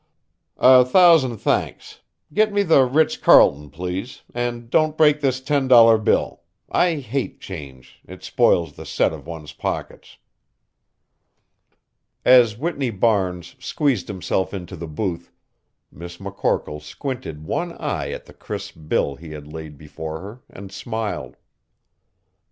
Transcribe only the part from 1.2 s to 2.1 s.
thanks